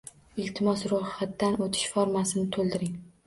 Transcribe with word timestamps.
Iltimos, 0.43 0.85
roʻyxatdan 0.93 1.59
oʻtish 1.65 1.85
formasini 1.97 2.47
toʻldiring. 2.59 2.97